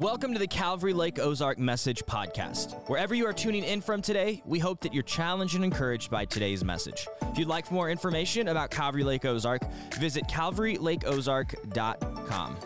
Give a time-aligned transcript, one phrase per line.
[0.00, 2.74] Welcome to the Calvary Lake Ozark Message Podcast.
[2.88, 6.24] Wherever you are tuning in from today, we hope that you're challenged and encouraged by
[6.24, 7.06] today's message.
[7.22, 9.62] If you'd like more information about Calvary Lake Ozark,
[10.00, 12.56] visit calvarylakeozark.com.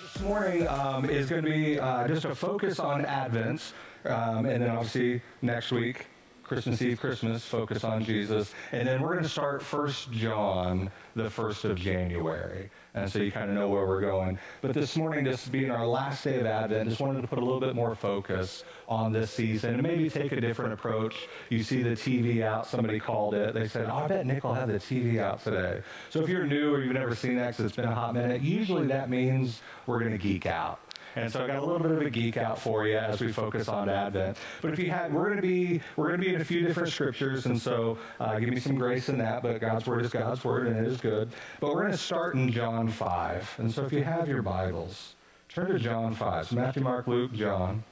[0.00, 3.72] This morning um, is going to be uh, just a focus on Advent,
[4.04, 6.06] um, and then obviously next week,
[6.48, 8.54] Christmas Eve, Christmas, focus on Jesus.
[8.72, 12.70] And then we're going to start First John the 1st of January.
[12.94, 14.38] And so you kind of know where we're going.
[14.62, 17.44] But this morning, just being our last day of Advent, just wanted to put a
[17.44, 21.28] little bit more focus on this season and maybe take a different approach.
[21.50, 23.52] You see the TV out, somebody called it.
[23.52, 25.82] They said, oh, I bet Nick will have the TV out today.
[26.08, 28.40] So if you're new or you've never seen that because it's been a hot minute,
[28.40, 30.80] usually that means we're going to geek out.
[31.22, 33.32] And so I got a little bit of a geek out for you as we
[33.32, 34.36] focus on Advent.
[34.62, 36.64] But if you had, we're going to be we're going to be in a few
[36.64, 39.42] different scriptures, and so uh, give me some grace in that.
[39.42, 41.30] But God's word is God's word, and it is good.
[41.60, 43.52] But we're going to start in John five.
[43.58, 45.16] And so if you have your Bibles,
[45.48, 46.46] turn to John five.
[46.48, 47.82] So Matthew, Mark, Luke, John.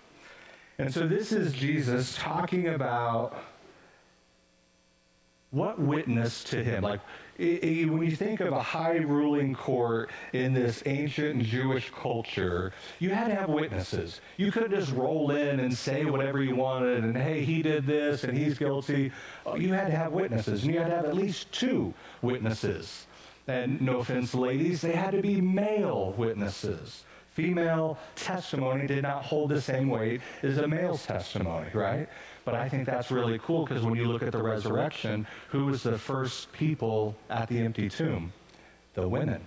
[0.78, 3.36] And so this is Jesus talking about
[5.50, 6.82] what witness to him?
[6.82, 7.00] Like,
[7.38, 12.72] it, it, when you think of a high ruling court in this ancient Jewish culture,
[12.98, 14.20] you had to have witnesses.
[14.36, 18.24] You couldn't just roll in and say whatever you wanted and, hey, he did this
[18.24, 19.12] and he's guilty.
[19.46, 23.06] Uh, you had to have witnesses, and you had to have at least two witnesses.
[23.46, 27.04] And no offense, ladies, they had to be male witnesses.
[27.34, 32.08] Female testimony did not hold the same weight as a male's testimony, right?
[32.46, 35.82] But I think that's really cool because when you look at the resurrection, who was
[35.82, 38.32] the first people at the empty tomb?
[38.94, 39.44] The women.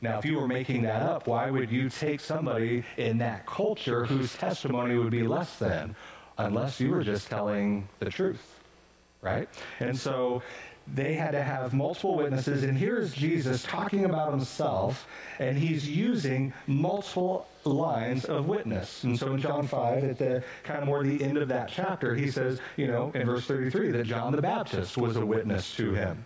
[0.00, 4.04] Now, if you were making that up, why would you take somebody in that culture
[4.04, 5.96] whose testimony would be less than?
[6.38, 8.60] Unless you were just telling the truth,
[9.20, 9.48] right?
[9.80, 10.40] And so
[10.94, 12.62] they had to have multiple witnesses.
[12.62, 15.06] And here's Jesus talking about himself,
[15.38, 19.04] and he's using multiple lines of witness.
[19.04, 22.14] And so in John 5, at the kind of more the end of that chapter,
[22.14, 25.92] he says, you know, in verse 33, that John the Baptist was a witness to
[25.92, 26.24] him.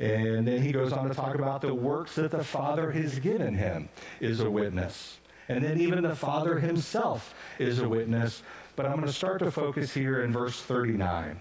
[0.00, 3.54] And then he goes on to talk about the works that the Father has given
[3.54, 3.88] him
[4.20, 5.18] is a witness.
[5.48, 8.42] And then even the Father himself is a witness.
[8.76, 11.38] But I'm going to start to focus here in verse 39.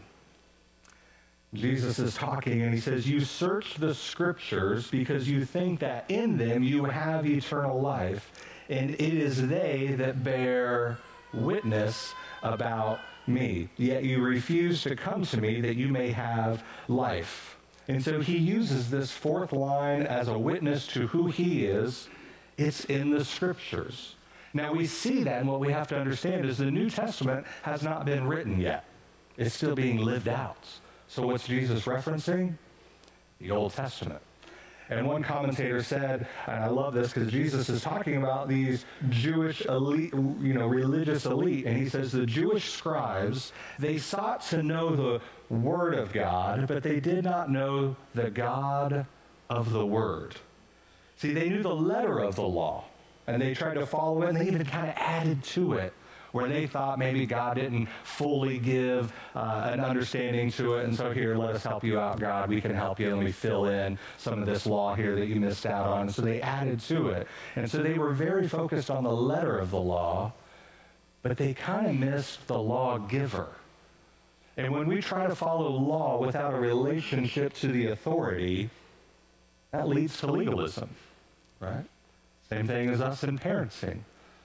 [1.53, 6.37] Jesus is talking and he says, You search the scriptures because you think that in
[6.37, 8.31] them you have eternal life,
[8.69, 10.97] and it is they that bear
[11.33, 13.69] witness about me.
[13.77, 17.57] Yet you refuse to come to me that you may have life.
[17.87, 22.07] And so he uses this fourth line as a witness to who he is.
[22.57, 24.15] It's in the scriptures.
[24.53, 27.83] Now we see that, and what we have to understand is the New Testament has
[27.83, 28.85] not been written yet,
[29.37, 30.67] it's still being lived out.
[31.07, 32.55] So, what's Jesus referencing?
[33.39, 34.21] The Old Testament.
[34.89, 39.65] And one commentator said, and I love this because Jesus is talking about these Jewish
[39.65, 44.95] elite, you know, religious elite, and he says the Jewish scribes, they sought to know
[44.95, 49.05] the Word of God, but they did not know the God
[49.49, 50.35] of the Word.
[51.17, 52.83] See, they knew the letter of the law,
[53.25, 55.93] and they tried to follow it, and they even kind of added to it
[56.33, 60.85] where they thought maybe God didn't fully give uh, an understanding to it.
[60.85, 62.49] And so, here, let us help you out, God.
[62.49, 65.35] We can help you, and we fill in some of this law here that you
[65.35, 66.09] missed out on.
[66.09, 67.27] So, they added to it.
[67.55, 70.33] And so, they were very focused on the letter of the law,
[71.21, 73.49] but they kind of missed the lawgiver.
[74.57, 78.71] And when we try to follow law without a relationship to the authority,
[79.71, 80.89] that leads to legalism,
[81.59, 81.85] right?
[82.49, 83.99] Same thing as us in parenting.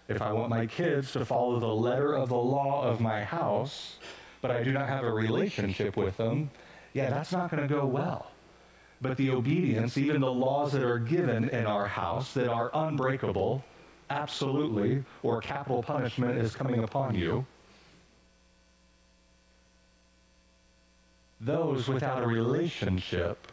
[0.08, 3.98] If I want my kids to follow the letter of the law of my house,
[4.40, 6.50] but I do not have a relationship with them,
[6.94, 8.30] yeah, that's not going to go well.
[9.02, 13.62] But the obedience, even the laws that are given in our house that are unbreakable,
[14.08, 17.44] absolutely, or capital punishment is coming upon you,
[21.40, 23.52] those without a relationship,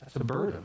[0.00, 0.64] that's a burden.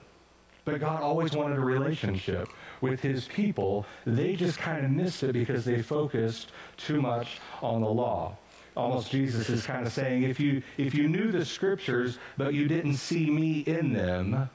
[0.65, 2.49] But God always wanted a relationship
[2.81, 3.85] with his people.
[4.05, 8.37] They just kind of missed it because they focused too much on the law.
[8.75, 12.67] Almost Jesus is kind of saying if you if you knew the scriptures but you
[12.67, 14.49] didn't see me in them,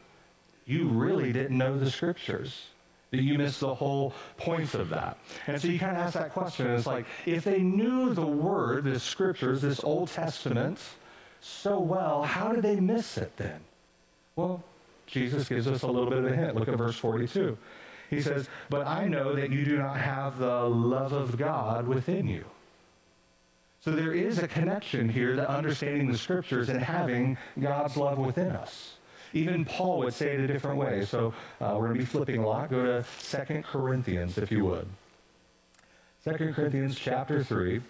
[0.64, 2.66] you really didn't know the scriptures.
[3.10, 5.18] You missed the whole point of that.
[5.46, 6.68] And so you kind of ask that question.
[6.68, 10.78] It's like, if they knew the word, the scriptures, this Old Testament,
[11.42, 13.60] so well, how did they miss it then?
[14.34, 14.64] Well,
[15.06, 16.54] Jesus gives us a little bit of a hint.
[16.54, 17.58] Look at verse 42.
[18.12, 22.28] He says, But I know that you do not have the love of God within
[22.28, 22.44] you.
[23.80, 28.50] So there is a connection here to understanding the scriptures and having God's love within
[28.50, 28.96] us.
[29.32, 31.06] Even Paul would say it a different way.
[31.06, 32.68] So uh, we're going to be flipping a lot.
[32.68, 34.86] Go to Second Corinthians, if you would.
[36.22, 37.80] Second Corinthians chapter 3.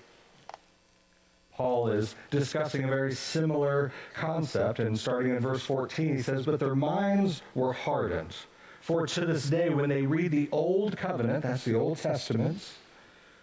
[1.57, 6.61] Paul is discussing a very similar concept, and starting in verse 14, he says, But
[6.61, 8.37] their minds were hardened.
[8.83, 12.59] For to this day, when they read the Old Covenant, that's the Old Testament,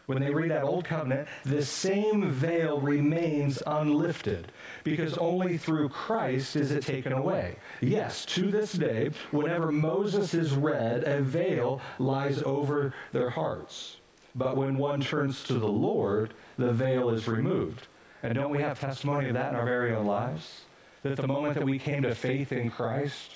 [0.05, 4.51] when they read that Old Covenant, the same veil remains unlifted
[4.83, 7.55] because only through Christ is it taken away.
[7.79, 13.95] Yes, to this day, whenever Moses is read, a veil lies over their hearts.
[14.35, 17.87] But when one turns to the Lord, the veil is removed.
[18.23, 20.63] And don't we have testimony of that in our very own lives?
[21.03, 23.31] That the moment that we came to faith in Christ,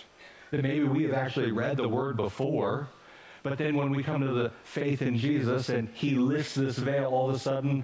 [0.54, 2.88] that maybe we have actually read the word before,
[3.42, 7.06] but then when we come to the faith in Jesus and he lifts this veil,
[7.06, 7.84] all of a sudden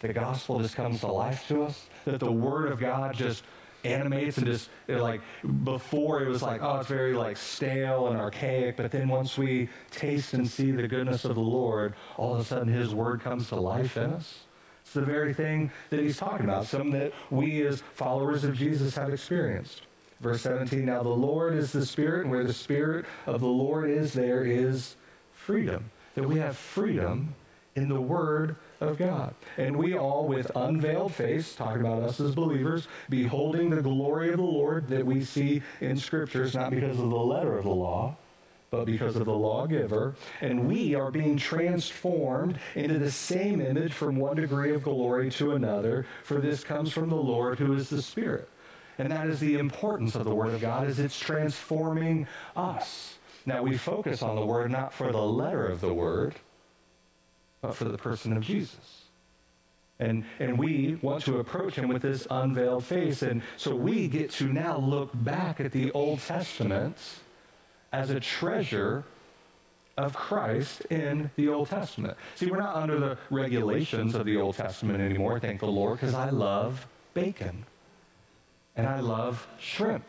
[0.00, 1.90] the gospel just comes to life to us.
[2.06, 3.44] That the word of God just
[3.84, 5.20] animates and just like
[5.64, 9.68] before it was like oh it's very like stale and archaic but then once we
[9.92, 13.48] taste and see the goodness of the lord all of a sudden his word comes
[13.48, 14.40] to life in us
[14.82, 18.96] it's the very thing that he's talking about something that we as followers of jesus
[18.96, 19.82] have experienced
[20.20, 23.90] Verse 17 Now the Lord is the Spirit, and where the Spirit of the Lord
[23.90, 24.96] is, there is
[25.32, 25.90] freedom.
[26.14, 27.34] That we have freedom
[27.76, 29.34] in the Word of God.
[29.56, 34.36] And we all, with unveiled face, talking about us as believers, beholding the glory of
[34.36, 38.16] the Lord that we see in Scriptures, not because of the letter of the law,
[38.70, 40.14] but because of the lawgiver.
[40.40, 45.52] And we are being transformed into the same image from one degree of glory to
[45.52, 48.48] another, for this comes from the Lord who is the Spirit.
[48.98, 53.18] And that is the importance of the Word of God, is it's transforming us.
[53.46, 56.34] Now we focus on the Word not for the letter of the Word,
[57.60, 59.04] but for the person of Jesus.
[60.00, 63.22] And, and we want to approach him with this unveiled face.
[63.22, 66.96] And so we get to now look back at the Old Testament
[67.92, 69.04] as a treasure
[69.96, 72.16] of Christ in the Old Testament.
[72.36, 76.14] See, we're not under the regulations of the Old Testament anymore, thank the Lord, because
[76.14, 77.64] I love bacon
[78.78, 80.04] and I love shrimp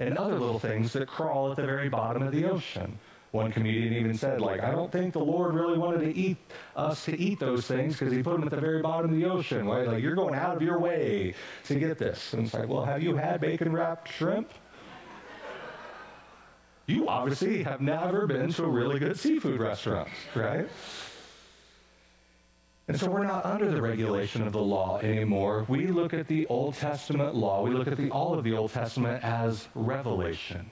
[0.00, 2.98] and other little things that crawl at the very bottom of the ocean.
[3.30, 6.38] One comedian even said, like, I don't think the Lord really wanted to eat
[6.74, 9.26] us to eat those things because he put them at the very bottom of the
[9.26, 9.68] ocean.
[9.68, 9.86] Right?
[9.86, 11.34] Like, you're going out of your way
[11.64, 12.32] to get this.
[12.32, 14.50] And it's like, well, have you had bacon wrapped shrimp?
[16.86, 20.68] You obviously have never been to a really good seafood restaurant, right?
[22.88, 25.64] And so we're not under the regulation of the law anymore.
[25.68, 28.72] We look at the Old Testament law, we look at the, all of the Old
[28.72, 30.70] Testament as revelation.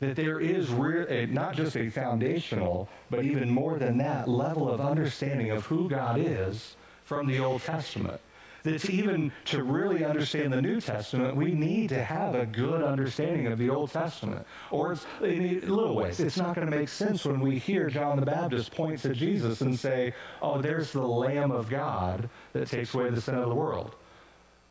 [0.00, 4.28] That there is re- a, eh, not just a foundational, but even more than that,
[4.28, 8.20] level of understanding of who God is from the Old Testament
[8.62, 13.46] that even to really understand the New Testament, we need to have a good understanding
[13.46, 14.46] of the Old Testament.
[14.70, 18.18] Or it's, in little ways, it's not going to make sense when we hear John
[18.18, 22.94] the Baptist point to Jesus and say, oh, there's the Lamb of God that takes
[22.94, 23.94] away the sin of the world.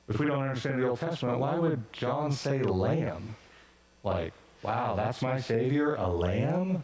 [0.08, 3.36] If we don't understand the Old Testament, why would John say lamb?
[4.04, 4.34] Like,
[4.64, 6.84] wow, that's my Savior, a lamb?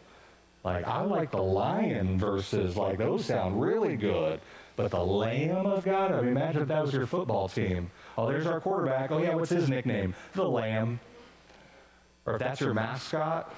[0.63, 2.75] Like, I like the lion verses.
[2.75, 4.41] Like, those sound really good.
[4.75, 7.89] But the Lamb of God, I mean, imagine if that was your football team.
[8.17, 9.11] Oh, there's our quarterback.
[9.11, 10.13] Oh, yeah, what's his nickname?
[10.33, 10.99] The Lamb.
[12.25, 13.55] Or if that's your mascot,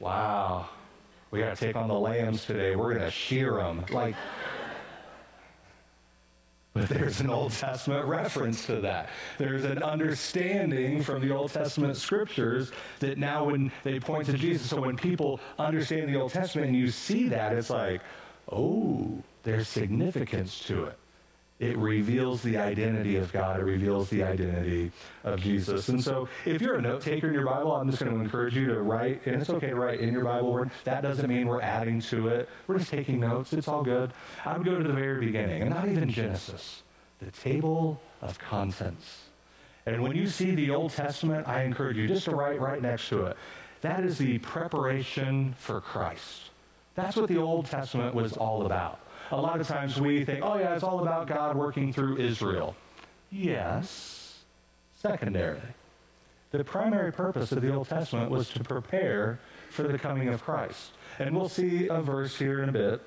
[0.00, 0.68] wow,
[1.30, 2.76] we got to take on the lambs today.
[2.76, 3.84] We're going to shear them.
[3.90, 4.14] Like,
[6.74, 9.10] but there's an Old Testament reference to that.
[9.38, 14.70] There's an understanding from the Old Testament scriptures that now when they point to Jesus,
[14.70, 18.00] so when people understand the Old Testament and you see that, it's like,
[18.50, 20.98] oh, there's significance to it.
[21.62, 23.60] It reveals the identity of God.
[23.60, 24.90] It reveals the identity
[25.22, 25.88] of Jesus.
[25.90, 28.56] And so, if you're a note taker in your Bible, I'm just going to encourage
[28.56, 30.66] you to write, and it's okay to write in your Bible.
[30.82, 32.48] That doesn't mean we're adding to it.
[32.66, 33.52] We're just taking notes.
[33.52, 34.10] It's all good.
[34.44, 36.82] I would go to the very beginning, and not even Genesis,
[37.20, 39.26] the table of contents.
[39.86, 43.08] And when you see the Old Testament, I encourage you just to write right next
[43.10, 43.36] to it.
[43.82, 46.50] That is the preparation for Christ.
[46.96, 48.98] That's what the Old Testament was all about
[49.32, 52.76] a lot of times we think, oh, yeah, it's all about God working through Israel.
[53.30, 54.38] Yes,
[54.94, 55.60] secondary.
[56.50, 59.38] The primary purpose of the Old Testament was to prepare
[59.70, 60.92] for the coming of Christ.
[61.18, 63.00] And we'll see a verse here in a bit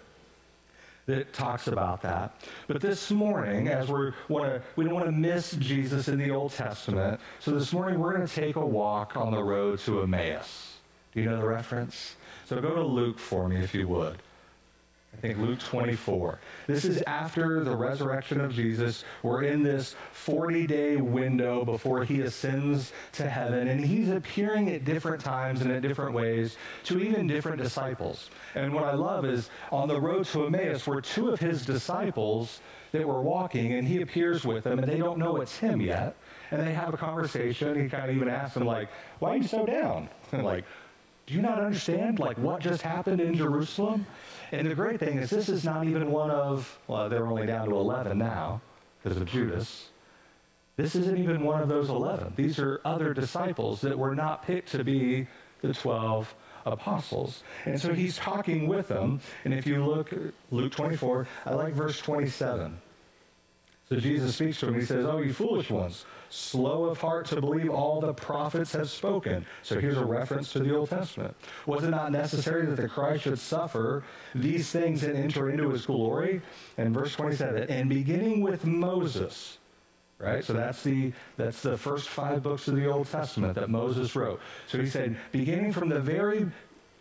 [1.06, 2.42] that talks about that.
[2.66, 6.32] But this morning, as we want to, we don't want to miss Jesus in the
[6.32, 7.20] Old Testament.
[7.40, 10.78] So this morning we're going to take a walk on the road to Emmaus.
[11.14, 12.16] Do you know the reference?
[12.46, 14.18] So go to Luke for me, if you would.
[15.16, 16.40] I think Luke 24.
[16.68, 19.06] This is after the resurrection of Jesus.
[19.24, 24.84] We're in this 40 day window before he ascends to heaven, and he's appearing at
[24.84, 28.30] different times and in different ways to even different disciples.
[28.56, 32.60] And what I love is on the road to Emmaus were two of his disciples
[32.92, 36.18] that were walking, and he appears with them, and they don't know it's him yet.
[36.52, 37.82] And they have a conversation.
[37.82, 40.10] He kind of even asks them, like, why are you so down?
[40.34, 40.66] Like,
[41.28, 44.06] do you not understand like what just happened in Jerusalem?
[44.52, 47.70] And the great thing is this is not even one of well, they're only down
[47.70, 48.62] to 11 now
[49.02, 49.90] because of Judas.
[50.78, 52.34] This isn't even one of those 11.
[52.36, 55.26] These are other disciples that were not picked to be
[55.62, 57.44] the 12 apostles.
[57.66, 59.22] And so he's talking with them.
[59.46, 60.14] And if you look
[60.52, 62.78] Luke 24, I like verse 27.
[63.90, 64.80] So Jesus speaks to him.
[64.80, 68.90] He says, Oh, you foolish ones, slow of heart to believe all the prophets have
[68.90, 69.46] spoken.
[69.62, 71.36] So here's a reference to the Old Testament.
[71.68, 75.86] Was it not necessary that the Christ should suffer these things and enter into his
[75.86, 76.42] glory?
[76.78, 79.60] And verse 27, and beginning with Moses,
[80.18, 80.44] right?
[80.44, 84.40] So that's the that's the first five books of the Old Testament that Moses wrote.
[84.68, 86.48] So he said, beginning from the very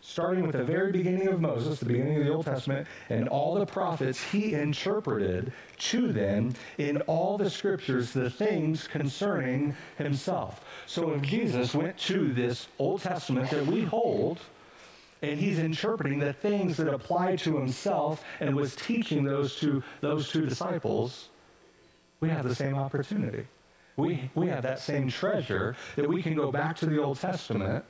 [0.06, 3.54] starting with the very beginning of Moses, the beginning of the Old Testament, and all
[3.54, 10.62] the prophets, he interpreted to them in all the scriptures the things concerning himself.
[10.86, 14.40] So if Jesus went to this Old Testament that we hold,
[15.22, 20.28] and he's interpreting the things that apply to himself and was teaching those to those
[20.28, 21.30] two disciples,
[22.20, 23.46] we have the same opportunity.
[23.96, 27.84] We, we have that same treasure that we can go back to the Old Testament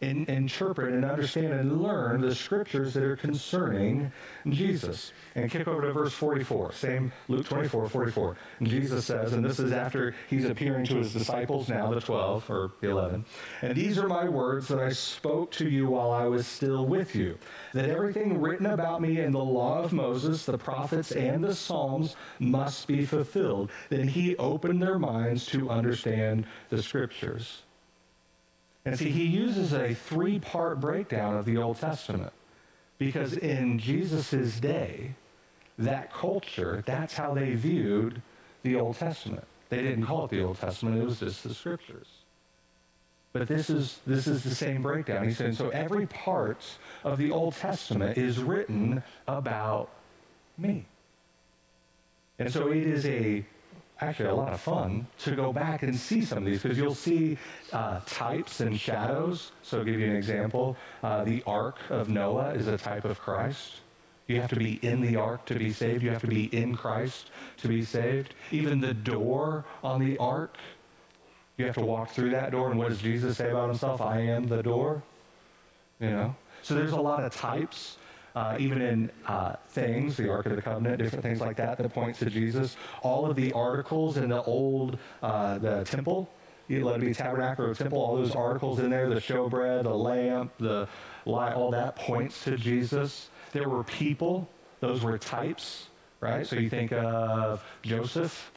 [0.00, 4.10] interpret and understand and learn the scriptures that are concerning
[4.48, 5.12] Jesus.
[5.34, 8.36] And kick over to verse 44, same Luke 24, 44.
[8.58, 12.50] And Jesus says, and this is after he's appearing to his disciples now, the 12
[12.50, 13.24] or the 11,
[13.62, 17.14] and these are my words that I spoke to you while I was still with
[17.14, 17.38] you,
[17.74, 22.16] that everything written about me in the law of Moses, the prophets, and the Psalms
[22.38, 23.70] must be fulfilled.
[23.90, 27.62] Then he opened their minds to understand the scriptures.
[28.84, 32.32] And see, he uses a three part breakdown of the Old Testament
[32.98, 35.14] because in Jesus' day,
[35.78, 38.22] that culture, that's how they viewed
[38.62, 39.44] the Old Testament.
[39.70, 42.08] They didn't call it the Old Testament, it was just the scriptures.
[43.32, 45.24] But this is, this is the same breakdown.
[45.24, 46.64] He said, so every part
[47.04, 49.90] of the Old Testament is written about
[50.58, 50.86] me.
[52.38, 53.44] And so it is a
[54.00, 56.94] actually a lot of fun to go back and see some of these because you'll
[56.94, 57.36] see
[57.72, 59.52] uh, types and shadows.
[59.62, 60.76] So, I'll give you an example.
[61.02, 63.80] Uh, the Ark of Noah is a type of Christ.
[64.30, 66.04] You have to be in the ark to be saved.
[66.04, 68.34] You have to be in Christ to be saved.
[68.52, 70.56] Even the door on the ark,
[71.56, 72.70] you have to walk through that door.
[72.70, 74.00] And what does Jesus say about himself?
[74.00, 75.02] I am the door.
[75.98, 76.36] You know?
[76.62, 77.96] So there's a lot of types
[78.34, 81.92] uh, even in uh, things, the Ark of the Covenant, different things like that that
[81.92, 82.76] points to Jesus.
[83.02, 86.30] All of the articles in the old, uh, the temple,
[86.68, 90.52] let it be tabernacle or temple, all those articles in there, the showbread, the lamp,
[90.58, 90.86] the
[91.26, 93.28] light, all that points to Jesus.
[93.52, 95.88] There were people, those were types,
[96.20, 96.46] right?
[96.46, 98.52] So you think of Joseph,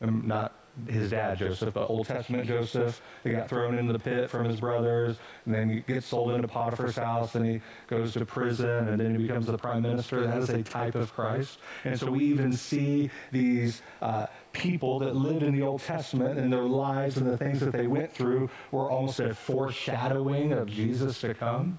[0.00, 0.57] um, not
[0.88, 3.00] his dad Joseph, but Old Testament Joseph.
[3.24, 6.48] He got thrown into the pit from his brothers, and then he gets sold into
[6.48, 10.26] Potiphar's house, and he goes to prison, and then he becomes the prime minister.
[10.26, 11.58] That is a type of Christ.
[11.84, 16.52] And so we even see these uh, people that lived in the Old Testament and
[16.52, 21.20] their lives and the things that they went through were almost a foreshadowing of Jesus
[21.20, 21.78] to come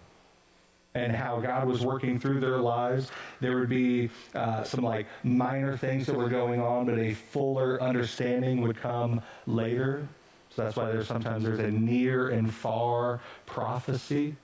[0.96, 3.12] and how God was working through their lives.
[3.40, 7.82] There would be uh, some like minor things that were going on, but a fuller
[7.82, 10.08] understanding would come later.
[10.56, 14.36] So that's why there's sometimes there's a near and far prophecy.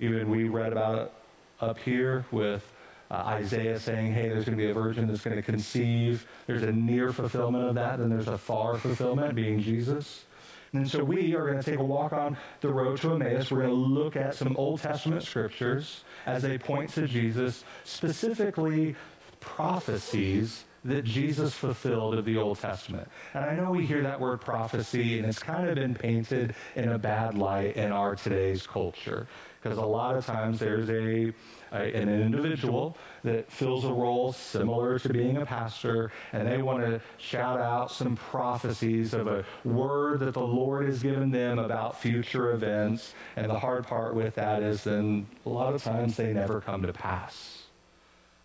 [0.00, 1.12] Even we read about
[1.60, 2.64] up here with
[3.10, 6.26] uh, Isaiah saying, hey, there's going to be a virgin that's going to conceive.
[6.46, 10.24] There's a near fulfillment of that, and there's a far fulfillment being Jesus.
[10.72, 13.50] And so we are going to take a walk on the road to Emmaus.
[13.50, 18.94] We're going to look at some Old Testament scriptures as they point to Jesus, specifically
[19.40, 23.08] prophecies that Jesus fulfilled of the Old Testament.
[23.34, 26.90] And I know we hear that word prophecy, and it's kind of been painted in
[26.90, 29.26] a bad light in our today's culture.
[29.62, 31.32] Because a lot of times there's a
[31.72, 37.00] an individual that fills a role similar to being a pastor, and they want to
[37.18, 42.52] shout out some prophecies of a word that the Lord has given them about future
[42.52, 43.14] events.
[43.36, 46.82] And the hard part with that is then a lot of times they never come
[46.82, 47.64] to pass.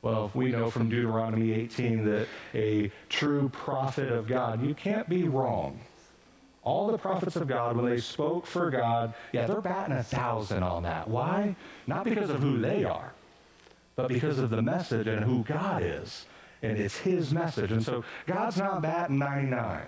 [0.01, 5.29] Well, we know from Deuteronomy 18 that a true prophet of God, you can't be
[5.29, 5.79] wrong.
[6.63, 10.63] All the prophets of God, when they spoke for God, yeah, they're batting a thousand
[10.63, 11.07] on that.
[11.07, 11.55] Why?
[11.87, 13.13] Not because of who they are,
[13.95, 16.25] but because of the message and who God is.
[16.61, 17.71] And it's his message.
[17.71, 19.81] And so God's not batting 99.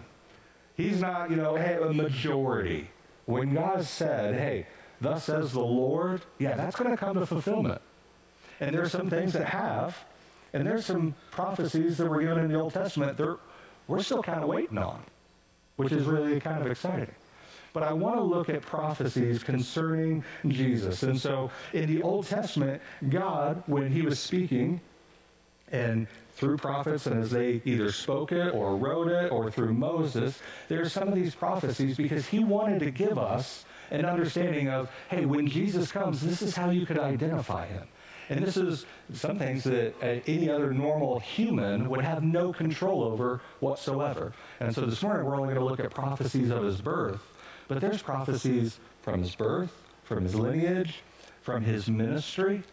[0.75, 2.89] He's not, you know, hey, a majority.
[3.25, 4.67] When God said, hey,
[4.99, 7.81] thus says the Lord, yeah, that's going to come to fulfillment.
[8.59, 9.97] And there's some things that have,
[10.53, 13.37] and there's some prophecies that were given in the Old Testament that
[13.87, 15.01] we're still kind of waiting on,
[15.75, 17.13] which is really kind of exciting.
[17.73, 21.03] But I want to look at prophecies concerning Jesus.
[21.03, 24.79] And so in the Old Testament, God, when he was speaking,
[25.71, 30.39] and through prophets, and as they either spoke it or wrote it or through Moses,
[30.67, 34.89] there are some of these prophecies because he wanted to give us an understanding of,
[35.09, 37.87] hey, when Jesus comes, this is how you could identify him.
[38.29, 43.03] And this is some things that uh, any other normal human would have no control
[43.03, 44.33] over whatsoever.
[44.59, 47.21] And so this morning we're only going to look at prophecies of his birth,
[47.67, 49.71] but there's prophecies from his birth,
[50.03, 51.03] from his lineage,
[51.41, 52.63] from his ministry,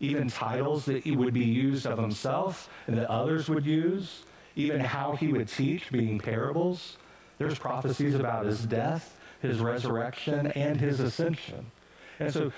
[0.00, 4.22] even titles that he would be used of himself and that others would use,
[4.56, 6.96] even how he would teach, being parables.
[7.38, 11.70] There's prophecies about his death, his resurrection, and his ascension.
[12.18, 12.52] And so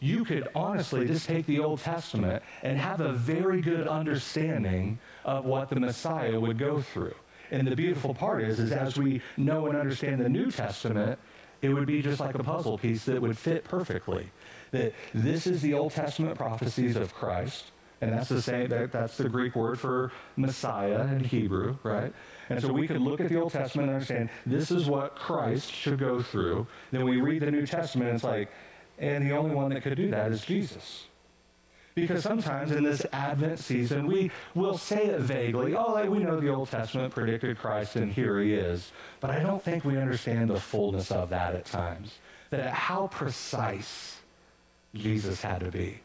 [0.00, 5.44] you could honestly just take the Old Testament and have a very good understanding of
[5.44, 7.14] what the Messiah would go through.
[7.50, 11.18] And the beautiful part is, is as we know and understand the New Testament,
[11.62, 14.30] it would be just like a puzzle piece that would fit perfectly
[14.70, 17.72] that this is the Old Testament prophecies of Christ.
[18.00, 22.12] And that's the same, that, that's the Greek word for Messiah in Hebrew, right?
[22.48, 25.72] And so we could look at the Old Testament and understand this is what Christ
[25.72, 26.66] should go through.
[26.92, 28.50] Then we read the New Testament and it's like,
[28.98, 31.04] and the only one that could do that is Jesus.
[31.94, 35.74] Because sometimes in this Advent season, we will say it vaguely.
[35.74, 38.92] Oh, like we know the Old Testament predicted Christ, and here he is.
[39.20, 42.18] But I don't think we understand the fullness of that at times.
[42.50, 44.20] That how precise
[44.94, 45.98] Jesus had to be.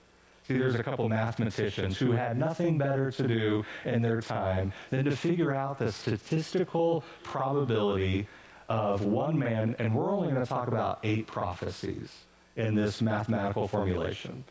[0.48, 5.06] See, there's a couple mathematicians who had nothing better to do in their time than
[5.06, 8.28] to figure out the statistical probability
[8.68, 12.12] of one man, and we're only going to talk about eight prophecies
[12.56, 14.44] in this mathematical formulation.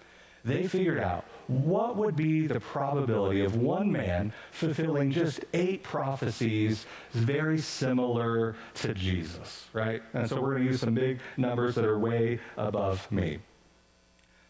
[0.45, 6.87] They figured out what would be the probability of one man fulfilling just eight prophecies
[7.13, 10.03] very similar to Jesus, right?
[10.15, 13.39] And so we're going to use some big numbers that are way above me.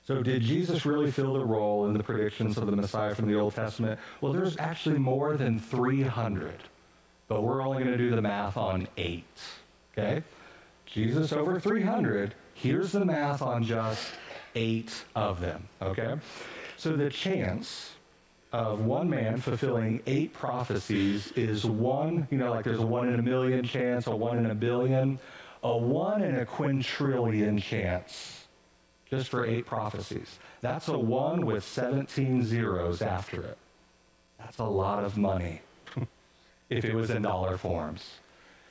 [0.05, 3.39] So, did Jesus really fill the role in the predictions of the Messiah from the
[3.39, 4.01] Old Testament?
[4.21, 6.55] Well, there's actually more than 300,
[7.29, 9.41] but we're only going to do the math on eight.
[9.97, 10.25] Okay?
[10.87, 12.35] Jesus over 300.
[12.63, 14.13] Here's the math on just
[14.55, 15.67] eight of them.
[15.83, 16.15] Okay?
[16.77, 17.91] So, the chance
[18.53, 23.19] of one man fulfilling eight prophecies is one, you know, like there's a one in
[23.19, 25.19] a million chance, a one in a billion,
[25.65, 28.45] a one in a quintillion chance
[29.11, 30.39] just for eight prophecies.
[30.61, 33.59] That's a one with 17 zeros after it.
[34.39, 35.63] That's a lot of money
[36.71, 38.05] if it was in dollar forms.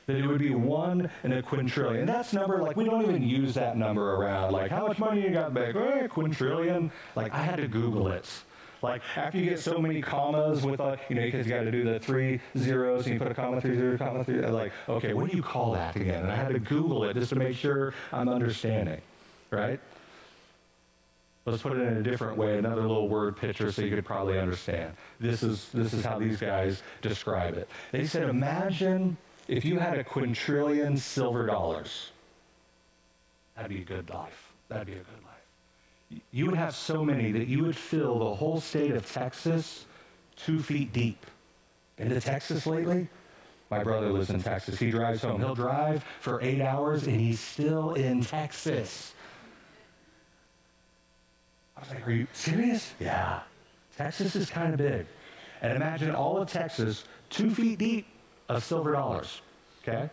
[0.07, 2.07] That it would be one in a quintillion.
[2.07, 4.51] That's number, like, we don't even use that number around.
[4.51, 5.75] Like, how much money you got back?
[5.75, 6.89] Eh, quintillion.
[7.15, 8.27] Like, I had to Google it.
[8.81, 11.71] Like, after you get so many commas with, a, you know, because you got to
[11.71, 15.13] do the three zeros and you put a comma, three zero, comma, three, like, okay,
[15.13, 16.23] what do you call that again?
[16.23, 18.99] And I had to Google it just to make sure I'm understanding,
[19.51, 19.79] right?
[21.45, 24.39] Let's put it in a different way, another little word picture so you could probably
[24.39, 24.93] understand.
[25.19, 27.69] This is, this is how these guys describe it.
[27.91, 29.17] They said, imagine
[29.51, 32.11] if you had a quintillion silver dollars.
[33.55, 34.53] That'd be a good life.
[34.69, 36.21] That'd be a good life.
[36.31, 39.85] You would have so many that you would fill the whole state of Texas
[40.37, 41.25] two feet deep.
[41.97, 43.09] Been to Texas lately?
[43.69, 44.79] My brother lives in Texas.
[44.79, 45.41] He drives home.
[45.41, 49.13] He'll drive for eight hours and he's still in Texas.
[51.75, 52.93] I was like, are you serious?
[53.01, 53.41] Yeah.
[53.97, 55.05] Texas is kind of big.
[55.61, 58.07] And imagine all of Texas, two feet deep
[58.55, 59.41] of silver dollars.
[59.81, 60.09] Okay?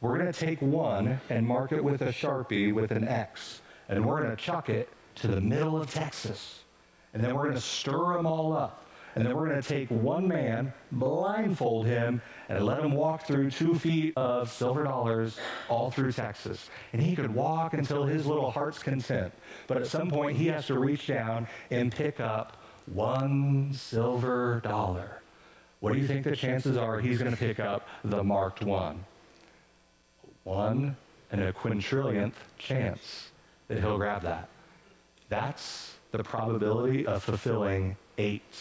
[0.00, 3.62] We're going to take one and mark it with a Sharpie with an X.
[3.88, 6.60] And we're going to chuck it to the middle of Texas.
[7.12, 8.84] And then we're going to stir them all up.
[9.14, 13.50] And then we're going to take one man, blindfold him, and let him walk through
[13.52, 16.68] two feet of silver dollars all through Texas.
[16.92, 19.32] And he could walk until his little heart's content.
[19.68, 22.56] But at some point, he has to reach down and pick up
[22.86, 25.20] one silver dollar.
[25.84, 29.04] What do you think the chances are he's going to pick up the marked one?
[30.44, 30.96] One
[31.30, 33.28] and a quintrillionth chance
[33.68, 34.48] that he'll grab that.
[35.28, 38.56] That's the probability of fulfilling eight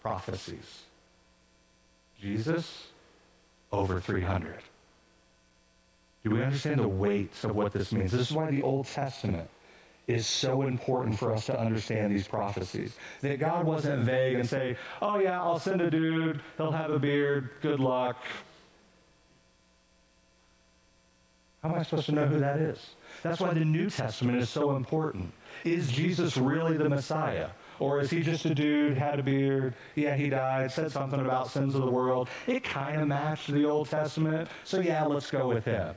[0.00, 0.82] prophecies.
[2.20, 2.86] Jesus,
[3.72, 4.58] over 300.
[6.22, 8.12] Do we understand the weight of what this means?
[8.12, 9.50] This is why the Old Testament
[10.06, 12.96] is so important for us to understand these prophecies.
[13.20, 16.98] That God wasn't vague and say, oh, yeah, I'll send a dude, he'll have a
[16.98, 18.16] beard, good luck.
[21.62, 22.94] How am I supposed to know who that is?
[23.22, 25.32] That's why the New Testament is so important.
[25.64, 27.50] Is Jesus really the Messiah?
[27.78, 31.50] Or is he just a dude, had a beard, yeah, he died, said something about
[31.50, 32.28] sins of the world?
[32.46, 35.94] It kind of matched the Old Testament, so yeah, let's go with him.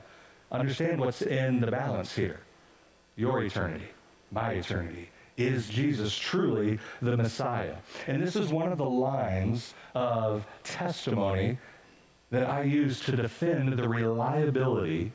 [0.52, 2.40] Understand what's in the balance here
[3.16, 3.88] your eternity
[4.34, 5.08] my eternity.
[5.36, 7.76] Is Jesus truly the Messiah?
[8.06, 11.58] And this is one of the lines of testimony
[12.30, 15.12] that I use to defend the reliability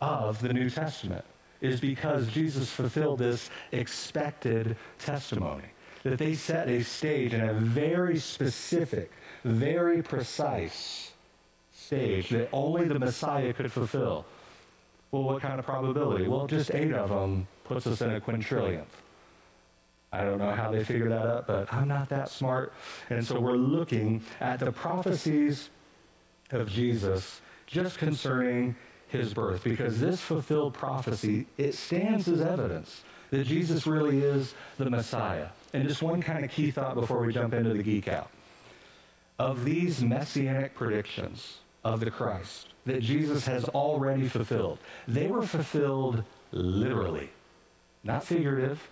[0.00, 1.24] of the New Testament,
[1.60, 5.64] is because Jesus fulfilled this expected testimony.
[6.02, 9.12] That they set a stage in a very specific,
[9.44, 11.12] very precise
[11.72, 14.24] stage that only the Messiah could fulfill.
[15.12, 16.26] Well, what kind of probability?
[16.26, 18.86] Well, just eight of them puts us in a quintrillionth.
[20.10, 22.72] I don't know how they figure that out, but I'm not that smart.
[23.10, 25.68] And so we're looking at the prophecies
[26.50, 28.74] of Jesus just concerning
[29.08, 34.88] his birth because this fulfilled prophecy, it stands as evidence that Jesus really is the
[34.88, 35.48] Messiah.
[35.74, 38.30] And just one kind of key thought before we jump into the geek out.
[39.38, 46.24] Of these messianic predictions of the Christ that Jesus has already fulfilled, they were fulfilled
[46.50, 47.30] literally.
[48.04, 48.88] Not figurative,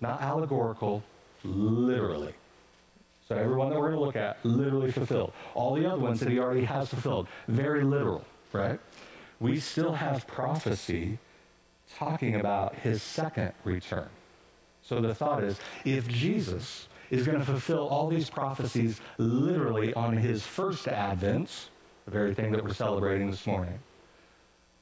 [0.00, 1.02] not allegorical,
[1.44, 2.34] literally.
[3.28, 5.32] So everyone that we're going to look at, literally fulfilled.
[5.54, 8.80] All the other ones that he already has fulfilled, very literal, right?
[9.38, 11.18] We still have prophecy
[11.94, 14.08] talking about his second return.
[14.82, 20.16] So the thought is, if Jesus is going to fulfill all these prophecies literally on
[20.16, 21.68] his first advent,
[22.08, 23.78] the very thing that we're celebrating this morning,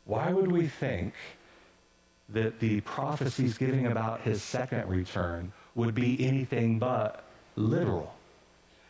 [0.05, 1.13] why would we think
[2.29, 7.25] that the prophecies giving about his second return would be anything but
[7.57, 8.15] literal.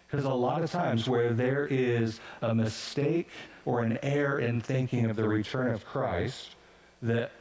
[0.06, 3.28] Because a lot of times where there is a mistake
[3.64, 6.54] or an error in thinking of the return of Christ,
[7.02, 7.32] that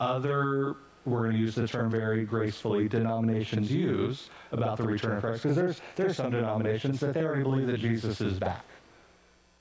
[0.00, 5.22] other, we're going to use the term very gracefully, denominations use about the return of
[5.22, 8.64] Christ, because there's, there's some denominations that they already believe that Jesus is back.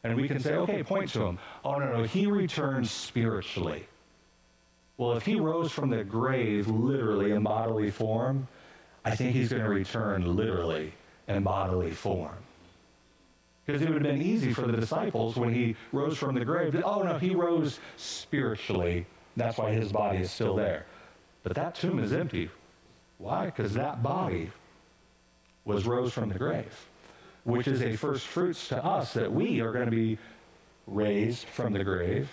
[0.06, 1.40] And we can say, okay, point to him.
[1.64, 3.88] Oh, no, no, he returns spiritually.
[4.98, 8.48] Well, if he rose from the grave literally in bodily form,
[9.04, 10.94] I think he's going to return literally
[11.28, 12.38] in bodily form.
[13.66, 16.80] Because it would have been easy for the disciples when he rose from the grave.
[16.86, 19.08] oh, no, he rose spiritually.
[19.36, 20.86] That's why his body is still there.
[21.42, 22.52] But that tomb is empty.
[23.18, 23.46] Why?
[23.46, 24.52] Because that body
[25.66, 26.88] was rose from the grave,
[27.46, 30.18] which is a first fruits to us that we are going to be
[30.88, 32.30] raised from the grave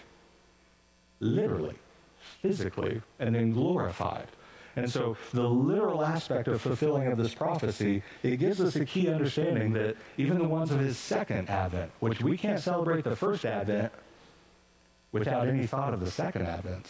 [1.21, 1.77] literally
[2.41, 4.27] physically and then glorified.
[4.75, 9.09] And so the literal aspect of fulfilling of this prophecy, it gives us a key
[9.09, 13.45] understanding that even the ones of his second advent, which we can't celebrate the first
[13.45, 13.93] advent
[15.13, 16.87] without any thought of the second advent.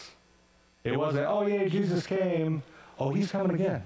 [0.85, 2.63] It wasn't, oh yeah, Jesus came.
[2.97, 3.83] Oh, he's coming again.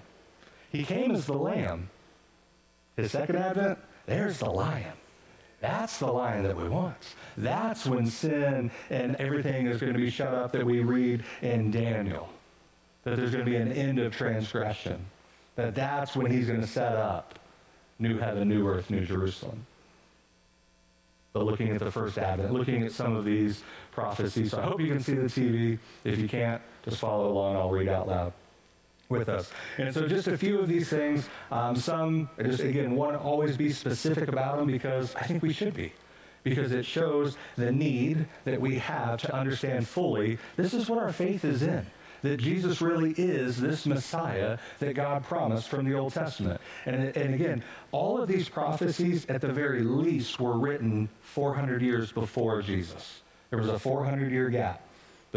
[0.71, 1.89] He came as the lamb.
[2.95, 4.93] His second advent, there's the lion.
[5.59, 7.15] That's the lion that we want.
[7.35, 11.71] That's when sin and everything is going to be shut up that we read in
[11.71, 12.29] Daniel.
[13.03, 15.05] That there's going to be an end of transgression.
[15.55, 17.37] That that's when he's going to set up
[17.99, 19.65] new heaven, new earth, new Jerusalem.
[21.33, 24.51] But looking at the first advent, looking at some of these prophecies.
[24.51, 25.79] So I hope you can see the TV.
[26.03, 27.57] If you can't, just follow along.
[27.57, 28.33] I'll read out loud
[29.09, 29.51] with us.
[29.77, 33.57] And so just a few of these things, um, some, just again, want to always
[33.57, 35.93] be specific about them because I think we should be.
[36.43, 41.11] Because it shows the need that we have to understand fully this is what our
[41.11, 41.85] faith is in.
[42.23, 46.59] That Jesus really is this Messiah that God promised from the Old Testament.
[46.85, 52.11] And, and again, all of these prophecies, at the very least, were written 400 years
[52.11, 53.21] before Jesus.
[53.49, 54.86] There was a 400 year gap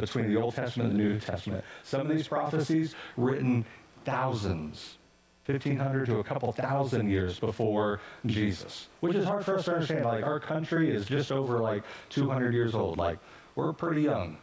[0.00, 1.64] between the Old Testament and the New Testament.
[1.82, 3.64] Some of these prophecies written
[4.04, 4.98] thousands,
[5.46, 10.04] 1500 to a couple thousand years before Jesus, which is hard for us to understand.
[10.04, 12.98] Like our country is just over like 200 years old.
[12.98, 13.18] Like
[13.54, 14.38] we're pretty young.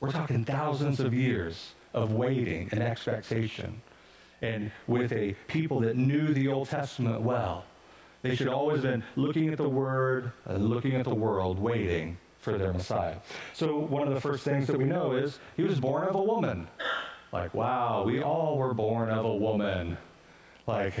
[0.00, 3.80] We're talking thousands of years of waiting and expectation.
[4.40, 7.64] And with a people that knew the Old Testament well,
[8.22, 12.58] they should always been looking at the Word and looking at the world, waiting for
[12.58, 13.16] their Messiah.
[13.54, 16.22] So one of the first things that we know is he was born of a
[16.22, 16.68] woman.
[17.32, 19.96] Like, wow, we all were born of a woman.
[20.66, 20.94] Like,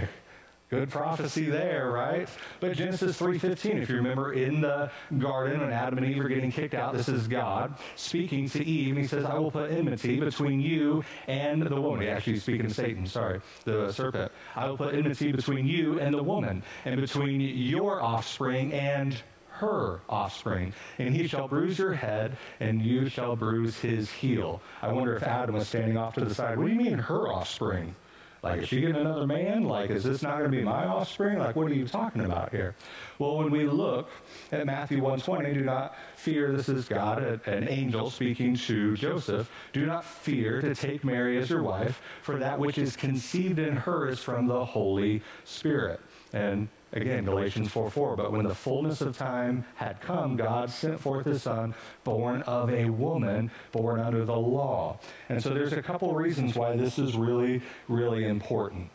[0.72, 2.26] Good prophecy there, right?
[2.58, 6.50] But Genesis 3:15, if you remember in the garden when Adam and Eve are getting
[6.50, 10.18] kicked out, this is God speaking to Eve, and he says, "I will put enmity
[10.18, 14.32] between you and the woman." He actually speaking to Satan, sorry, the serpent.
[14.56, 19.14] "I will put enmity between you and the woman, and between your offspring and
[19.62, 24.92] her offspring, and he shall bruise your head, and you shall bruise his heel." I
[24.92, 26.58] wonder if Adam was standing off to the side.
[26.58, 27.94] What do you mean her offspring?
[28.42, 29.62] Like, is she getting another man?
[29.62, 31.38] Like, is this not going to be my offspring?
[31.38, 32.74] Like, what are you talking about here?
[33.20, 34.10] Well, when we look
[34.50, 39.48] at Matthew 120, do not fear, this is God, an angel speaking to Joseph.
[39.72, 43.76] Do not fear to take Mary as your wife, for that which is conceived in
[43.76, 46.00] her is from the Holy Spirit.
[46.32, 48.16] And Again, Galatians 4 4.
[48.16, 51.74] But when the fullness of time had come, God sent forth his son,
[52.04, 54.98] born of a woman, born under the law.
[55.28, 58.90] And so there's a couple of reasons why this is really, really important.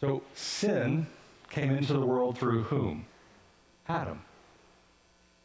[0.00, 1.06] So sin
[1.48, 3.06] came into the world through whom?
[3.88, 4.20] Adam.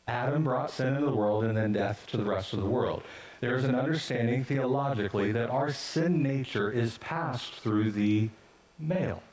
[0.08, 3.04] Adam brought sin into the world and then death to the rest of the world.
[3.39, 8.30] There's an understanding theologically that our sin nature is passed through the
[8.78, 9.24] male.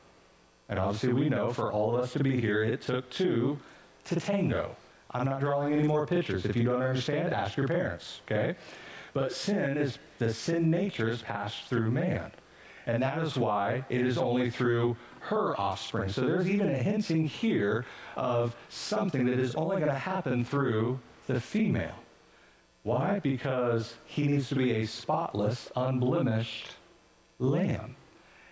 [0.68, 3.58] And obviously, we know for all of us to be here, it took two
[4.04, 4.76] to tango.
[5.10, 6.44] I'm not drawing any more pictures.
[6.44, 8.56] If you don't understand, ask your parents, okay?
[9.14, 12.30] But sin is, the sin nature is passed through man.
[12.86, 16.10] And that is why it is only through her offspring.
[16.10, 17.84] So there's even a hinting here
[18.16, 21.96] of something that is only going to happen through the female.
[22.82, 23.18] Why?
[23.18, 26.76] Because he needs to be a spotless, unblemished
[27.38, 27.96] lamb.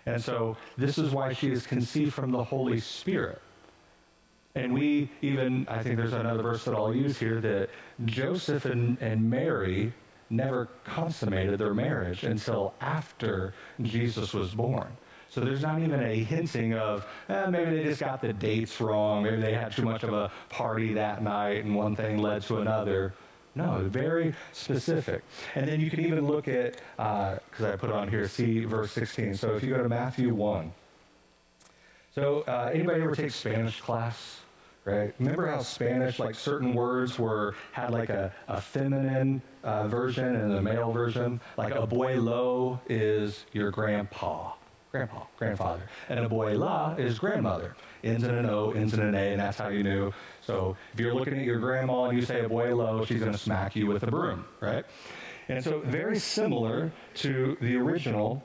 [0.07, 3.43] And so this is why she is conceived from the Holy Spirit.
[4.55, 7.69] And we even, I think there's another verse that I'll use here that
[8.07, 9.93] Joseph and, and Mary
[10.31, 14.89] never consummated their marriage until after Jesus was born.
[15.29, 19.25] So there's not even a hinting of, eh, maybe they just got the dates wrong.
[19.25, 22.59] Maybe they had too much of a party that night and one thing led to
[22.59, 23.13] another.
[23.55, 25.23] No, very specific.
[25.55, 26.81] And then you can even look at,
[27.57, 29.35] because I put on here, see verse 16.
[29.35, 30.73] So if you go to Matthew 1.
[32.15, 34.41] So uh, anybody ever take Spanish class?
[34.85, 35.15] Right?
[35.19, 40.53] Remember how Spanish, like certain words were had like a, a feminine uh, version and
[40.53, 41.41] a male version?
[41.57, 44.53] Like abuelo is your grandpa
[44.97, 45.83] grandpa, grandfather.
[46.09, 47.77] And abuela is grandmother.
[48.03, 50.13] Ends in an O, ends in an A, and that's how you knew.
[50.41, 53.77] So if you're looking at your grandma and you say abuelo, she's going to smack
[53.77, 54.87] you with a broom, right?
[55.49, 58.43] And so very similar to the original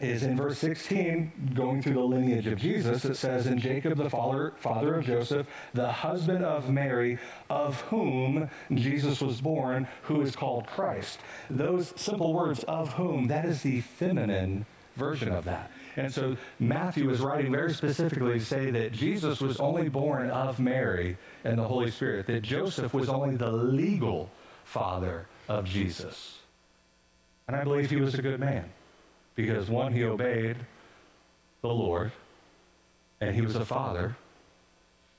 [0.00, 4.08] is in verse 16, going through the lineage of Jesus, it says, In Jacob, the
[4.08, 7.18] father, father of Joseph, the husband of Mary,
[7.50, 11.18] of whom Jesus was born, who is called Christ.
[11.50, 15.70] Those simple words, of whom, that is the feminine version of that.
[15.96, 20.60] And so Matthew is writing very specifically to say that Jesus was only born of
[20.60, 24.30] Mary and the Holy Spirit, that Joseph was only the legal
[24.64, 26.38] father of Jesus.
[27.46, 28.70] And I believe he was a good man
[29.34, 30.56] because, one, he obeyed
[31.62, 32.12] the Lord,
[33.20, 34.16] and he was a father,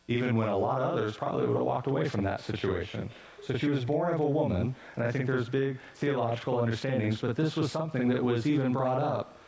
[0.08, 3.10] even when a lot of others probably would have walked away from that situation.
[3.44, 7.36] So she was born of a woman, and I think there's big theological understandings, but
[7.36, 9.38] this was something that was even brought up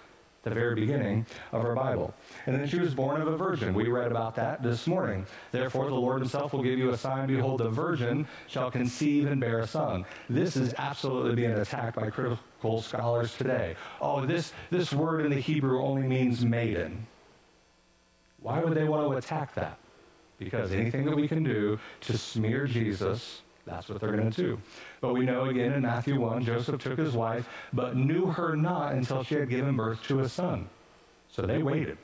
[0.43, 2.13] the very beginning of our Bible.
[2.45, 3.73] And then she was born of a virgin.
[3.73, 5.25] We read about that this morning.
[5.51, 7.27] Therefore, the Lord himself will give you a sign.
[7.27, 10.05] Behold, the virgin shall conceive and bear a son.
[10.29, 13.75] This is absolutely being attacked by critical scholars today.
[14.01, 17.05] Oh, this, this word in the Hebrew only means maiden.
[18.39, 19.77] Why would they want to attack that?
[20.39, 24.61] Because anything that we can do to smear Jesus that's what they're going to do.
[24.99, 28.93] But we know again in Matthew 1, Joseph took his wife, but knew her not
[28.93, 30.67] until she had given birth to a son.
[31.31, 31.97] So they waited.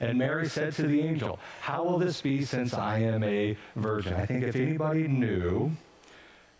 [0.00, 4.14] And Mary said to the angel, How will this be since I am a virgin?
[4.14, 5.70] I think if anybody knew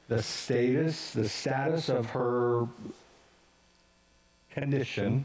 [0.09, 2.69] the status, the status of her
[4.53, 5.25] condition,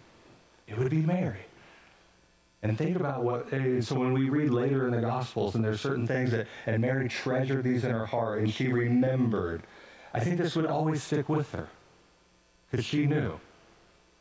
[0.68, 1.47] it would be Mary.
[2.64, 5.80] And think about what, eh, so when we read later in the Gospels, and there's
[5.80, 9.62] certain things that, and Mary treasured these in her heart, and she remembered.
[10.14, 11.68] I think this would always stick with her,
[12.72, 13.40] because she knew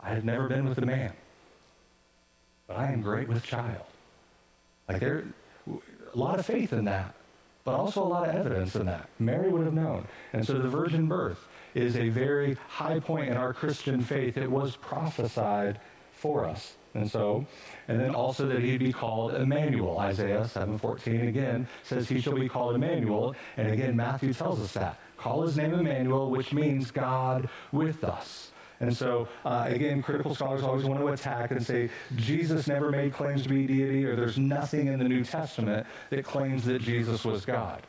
[0.00, 1.12] I had never been with a man,
[2.66, 3.86] but I am great with child.
[4.88, 5.24] Like there,
[5.68, 7.14] a lot of faith in that,
[7.64, 9.08] but also a lot of evidence in that.
[9.18, 10.06] Mary would have known.
[10.32, 14.36] And so the virgin birth is a very high point in our Christian faith.
[14.36, 15.80] It was prophesied
[16.12, 16.74] for us.
[16.96, 17.46] And so,
[17.88, 19.98] and then also that he'd be called Emmanuel.
[19.98, 23.34] Isaiah 7:14 again says he shall be called Emmanuel.
[23.56, 24.98] And again, Matthew tells us that.
[25.16, 28.52] Call his name Emmanuel, which means God with us.
[28.80, 33.14] And so, uh, again, critical scholars always want to attack and say Jesus never made
[33.14, 37.24] claims to be deity, or there's nothing in the New Testament that claims that Jesus
[37.24, 37.82] was God.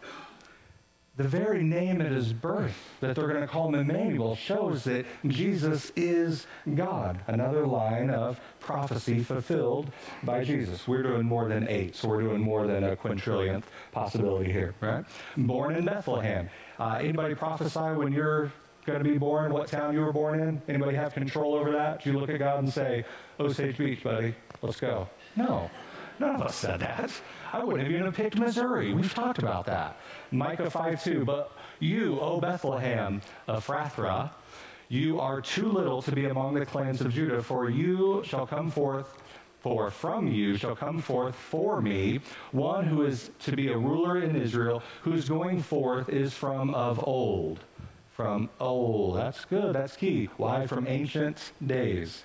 [1.17, 5.03] The very name at his birth, that they're going to call him Emmanuel, shows that
[5.25, 7.19] Jesus is God.
[7.25, 10.87] Another line of prophecy fulfilled by Jesus.
[10.87, 15.05] We're doing more than eight, so we're doing more than a quintrillionth possibility here, right?
[15.37, 16.51] Born in Bethlehem.
[16.79, 18.51] Uh, anybody prophesy when you're
[18.85, 20.61] going to be born, what town you were born in?
[20.67, 22.03] Anybody have control over that?
[22.03, 23.05] Do you look at God and say,
[23.39, 25.09] Osage Beach, buddy, let's go?
[25.35, 25.71] No.
[26.19, 27.11] None of us said that.
[27.53, 28.93] I wouldn't have even picked Missouri.
[28.93, 29.97] We've talked about that.
[30.31, 31.25] Micah 5 2.
[31.25, 34.31] But you, O Bethlehem, Ephrathah,
[34.89, 38.71] you are too little to be among the clans of Judah, for you shall come
[38.71, 39.13] forth
[39.59, 42.19] for from you shall come forth for me
[42.51, 47.05] one who is to be a ruler in Israel, whose going forth is from of
[47.07, 47.59] old
[48.17, 49.15] from old.
[49.15, 49.75] That's good.
[49.75, 50.27] That's key.
[50.37, 50.65] Why?
[50.65, 52.23] From ancient days.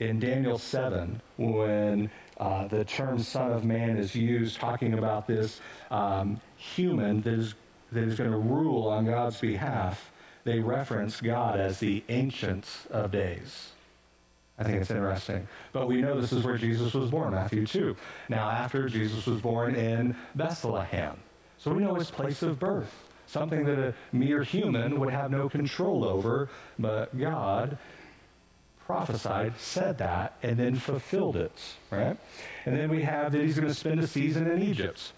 [0.00, 5.60] In Daniel 7, when uh, the term Son of Man is used, talking about this
[5.90, 7.54] um, human that is,
[7.92, 10.10] that is going to rule on God's behalf,
[10.44, 13.70] they reference God as the Ancients of Days.
[14.58, 15.46] I think it's interesting.
[15.72, 17.96] But we know this is where Jesus was born, Matthew 2.
[18.28, 21.16] Now, after Jesus was born in Bethlehem.
[21.58, 22.92] So we know his place of birth
[23.28, 26.48] something that a mere human would have no control over,
[26.78, 27.78] but God
[28.88, 31.52] prophesied, said that, and then fulfilled it,
[31.90, 32.16] right?
[32.64, 35.12] And then we have that he's going to spend a season in Egypt.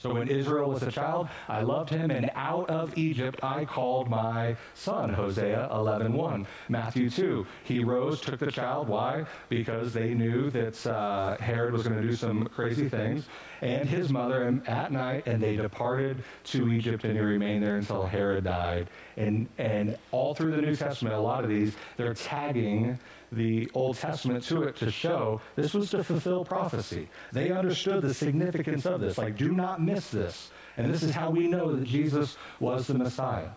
[0.00, 4.08] So when Israel was a child, I loved him, and out of Egypt I called
[4.08, 6.46] my son, Hosea 11.1.
[6.68, 8.86] Matthew 2, he rose, took the child.
[8.86, 9.26] Why?
[9.48, 13.26] Because they knew that uh, Herod was going to do some crazy things.
[13.60, 18.06] And his mother at night, and they departed to Egypt, and he remained there until
[18.06, 18.86] Herod died.
[19.16, 23.00] And, and all through the New Testament, a lot of these, they're tagging
[23.32, 27.08] the Old Testament to it to show this was to fulfill prophecy.
[27.32, 29.18] They understood the significance of this.
[29.18, 30.50] Like, do not miss this.
[30.76, 33.48] And this is how we know that Jesus was the Messiah.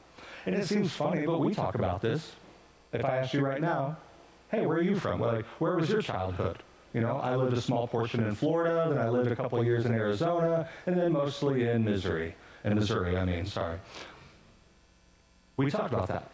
[0.46, 2.34] And it seems funny, but we talk about this.
[2.94, 3.98] If I ask you right now,
[4.50, 5.22] hey, where are you from?
[5.22, 6.58] Like, where was your childhood?
[6.94, 9.86] You know, I lived a small portion in Florida, then I lived a couple years
[9.86, 12.36] in Arizona, and then mostly in Missouri.
[12.66, 13.78] In Missouri, I mean, sorry.
[15.56, 16.32] We talked about that.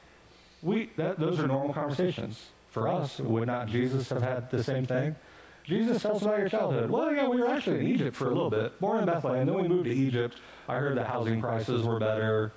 [0.64, 4.86] We, that, those are normal conversations for us, would not Jesus have had the same
[4.86, 5.16] thing?
[5.64, 6.90] Jesus tells about your childhood.
[6.90, 9.56] Well, yeah, we were actually in Egypt for a little bit, born in Bethlehem, then
[9.56, 10.38] we moved to Egypt.
[10.68, 12.54] I heard the housing prices were better.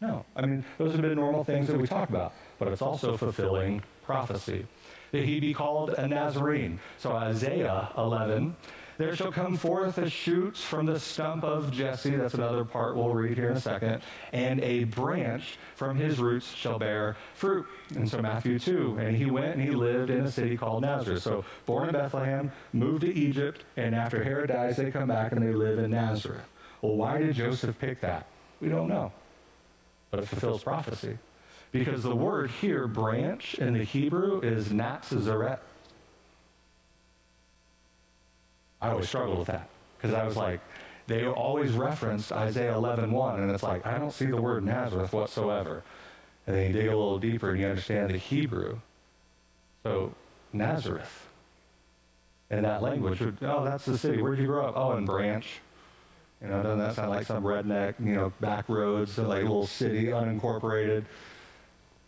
[0.00, 3.16] No, I mean, those have been normal things that we talk about, but it's also
[3.16, 4.66] fulfilling prophecy.
[5.12, 6.78] That he be called a Nazarene.
[6.98, 8.54] So Isaiah 11
[8.98, 12.10] there shall come forth a shoot from the stump of Jesse.
[12.16, 14.02] That's another part we'll read here in a second.
[14.32, 17.66] And a branch from his roots shall bear fruit.
[17.94, 18.98] And so Matthew 2.
[18.98, 21.22] And he went and he lived in a city called Nazareth.
[21.22, 25.42] So born in Bethlehem, moved to Egypt, and after Herod dies, they come back and
[25.42, 26.46] they live in Nazareth.
[26.80, 28.26] Well, why did Joseph pick that?
[28.60, 29.12] We don't know.
[30.10, 31.18] But it fulfills prophecy.
[31.70, 35.58] Because the word here, branch, in the Hebrew is natsazeret.
[38.82, 40.60] I always struggled with that because I was like,
[41.06, 45.82] they always referenced Isaiah 11:1, and it's like I don't see the word Nazareth whatsoever.
[46.46, 48.80] And then you dig a little deeper and you understand the Hebrew.
[49.84, 50.14] So
[50.52, 51.28] Nazareth,
[52.50, 54.20] in that language, oh, that's the city.
[54.20, 54.76] Where'd you grow up?
[54.76, 55.46] Oh, in Branch.
[56.40, 59.68] You know, doesn't that sound like some redneck, you know, back roads, like a little
[59.68, 61.04] city, unincorporated?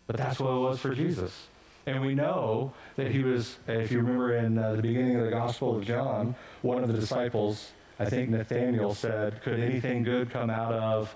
[0.07, 1.47] But that's what it was for Jesus.
[1.85, 5.31] And we know that he was, if you remember in uh, the beginning of the
[5.31, 10.49] Gospel of John, one of the disciples, I think Nathaniel said, Could anything good come
[10.49, 11.15] out of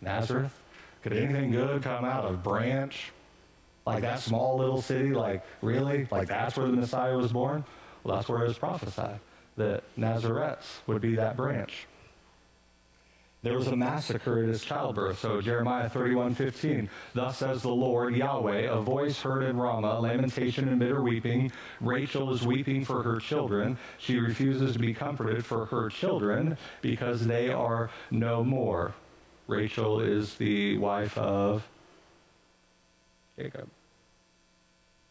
[0.00, 0.58] Nazareth?
[1.02, 3.12] Could anything good come out of Branch?
[3.86, 5.10] Like that small little city?
[5.10, 6.08] Like, really?
[6.10, 7.64] Like that's where the Messiah was born?
[8.02, 9.20] Well, that's where it was prophesied
[9.56, 11.86] that Nazareth would be that branch.
[13.46, 15.20] There was a massacre at his childbirth.
[15.20, 16.90] So Jeremiah 31, 15.
[17.14, 21.52] Thus says the Lord Yahweh, a voice heard in Ramah, lamentation and bitter weeping.
[21.80, 23.78] Rachel is weeping for her children.
[23.98, 28.94] She refuses to be comforted for her children because they are no more.
[29.46, 31.68] Rachel is the wife of
[33.38, 33.68] Jacob.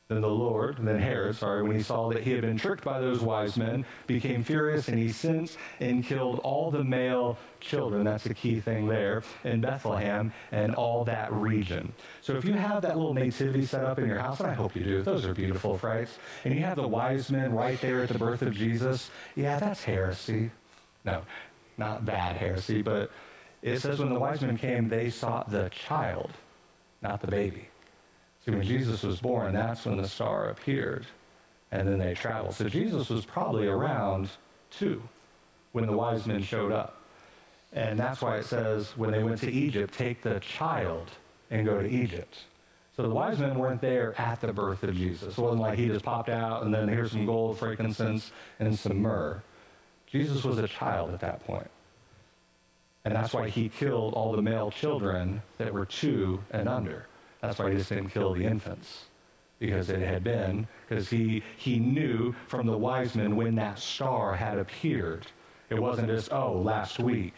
[0.07, 2.99] Then the Lord, then Herod, sorry, when he saw that he had been tricked by
[2.99, 8.03] those wise men, became furious and he sent and killed all the male children.
[8.03, 11.91] That's the key thing there in Bethlehem and all that region.
[12.21, 14.75] So if you have that little nativity set up in your house, and I hope
[14.75, 18.09] you do, those are beautiful frights, and you have the wise men right there at
[18.09, 20.51] the birth of Jesus, yeah, that's heresy.
[21.03, 21.23] No,
[21.79, 23.09] not bad heresy, but
[23.63, 26.29] it says when the wise men came, they sought the child,
[27.01, 27.69] not the baby.
[28.45, 31.05] See, when Jesus was born, that's when the star appeared.
[31.71, 32.53] And then they traveled.
[32.53, 34.29] So Jesus was probably around
[34.69, 35.01] two
[35.71, 37.01] when the wise men showed up.
[37.73, 41.09] And that's why it says when they went to Egypt, take the child
[41.49, 42.37] and go to Egypt.
[42.95, 45.37] So the wise men weren't there at the birth of Jesus.
[45.37, 49.01] It wasn't like he just popped out and then here's some gold, frankincense, and some
[49.01, 49.41] myrrh.
[50.07, 51.69] Jesus was a child at that point.
[53.03, 57.07] And that's why he killed all the male children that were two and under.
[57.45, 59.05] That's why he just didn't kill the infants.
[59.59, 64.35] Because it had been, because he, he knew from the wise men when that star
[64.35, 65.27] had appeared.
[65.69, 67.33] It wasn't just, oh, last week.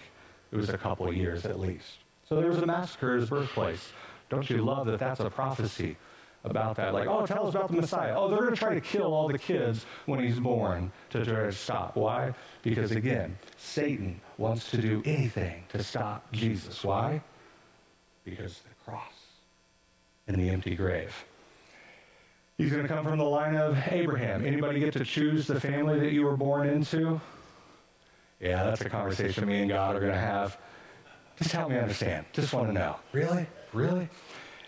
[0.51, 1.99] It was a couple years at least.
[2.27, 3.91] So there was a massacre at his birthplace.
[4.29, 5.97] Don't you love that that's a prophecy
[6.43, 6.93] about that?
[6.93, 8.13] Like, oh, tell us about the Messiah.
[8.15, 11.43] Oh, they're going to try to kill all the kids when he's born to try
[11.43, 11.95] to stop.
[11.95, 12.33] Why?
[12.63, 16.83] Because again, Satan wants to do anything to stop Jesus.
[16.83, 17.21] Why?
[18.25, 19.16] Because the cross
[20.27, 21.13] and the empty grave.
[22.57, 24.45] He's going to come from the line of Abraham.
[24.45, 27.21] Anybody get to choose the family that you were born into?
[28.39, 30.57] Yeah, that's a conversation me and God are going to have.
[31.37, 32.25] Just help me understand.
[32.33, 32.95] Just want to know.
[33.11, 33.45] Really?
[33.73, 34.09] Really?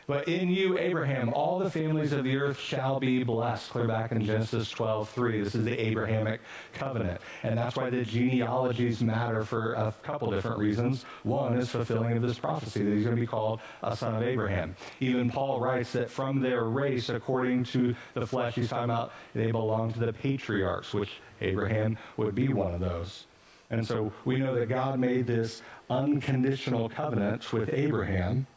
[0.09, 3.69] But in you, Abraham, all the families of the earth shall be blessed.
[3.69, 5.43] Clear back in Genesis 12, 3.
[5.43, 6.41] This is the Abrahamic
[6.73, 7.21] covenant.
[7.43, 11.03] And that's why the genealogies matter for a couple different reasons.
[11.21, 14.23] One is fulfilling of this prophecy that he's going to be called a son of
[14.23, 14.75] Abraham.
[14.99, 19.51] Even Paul writes that from their race, according to the flesh, he's talking about they
[19.51, 23.27] belong to the patriarchs, which Abraham would be one of those.
[23.69, 28.47] And so we know that God made this unconditional covenant with Abraham.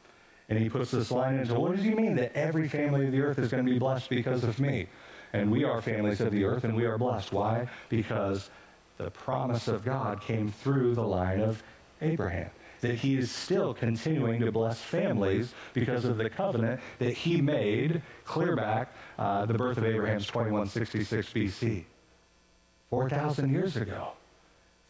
[0.49, 3.20] And he puts this line into what does he mean that every family of the
[3.20, 4.86] earth is going to be blessed because of me?
[5.32, 7.32] And we are families of the earth and we are blessed.
[7.32, 7.68] Why?
[7.88, 8.51] Because
[8.99, 11.62] the promise of God came through the line of
[12.01, 12.51] Abraham.
[12.80, 18.03] That he is still continuing to bless families because of the covenant that he made
[18.24, 21.84] clear back uh, the birth of Abraham's 2166 BC.
[22.90, 24.12] 4,000 years ago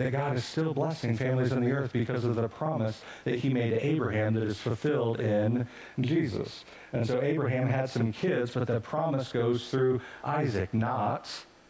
[0.03, 3.49] that God is still blessing families on the earth because of the promise that he
[3.49, 5.67] made to Abraham that is fulfilled in
[6.01, 6.65] Jesus.
[6.93, 11.29] And so Abraham had some kids, but the promise goes through Isaac, not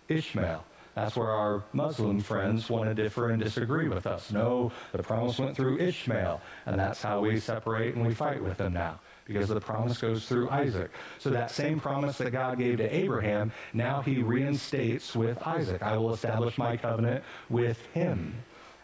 [0.09, 0.65] Ishmael.
[0.95, 4.31] That's where our Muslim friends want to differ and disagree with us.
[4.31, 8.59] No, the promise went through Ishmael, and that's how we separate and we fight with
[8.59, 9.01] them now
[9.33, 10.91] because the promise goes through Isaac.
[11.19, 15.83] So that same promise that God gave to Abraham, now he reinstates with Isaac.
[15.83, 18.35] I will establish my covenant with him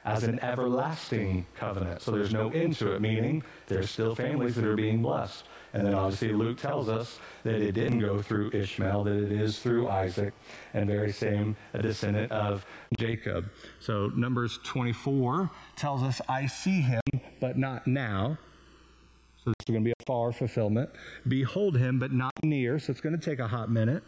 [0.05, 2.01] as an everlasting covenant.
[2.01, 5.45] So there's no end to it, meaning there's still families that are being blessed.
[5.75, 9.59] And then obviously Luke tells us that it didn't go through Ishmael, that it is
[9.59, 10.33] through Isaac,
[10.73, 12.65] and very same a descendant of
[12.99, 13.51] Jacob.
[13.81, 17.03] So Numbers 24 tells us, I see him,
[17.39, 18.39] but not now.
[19.45, 20.91] So this is going to be a far fulfillment.
[21.29, 22.79] Behold him, but not near.
[22.79, 24.03] So it's going to take a hot minute.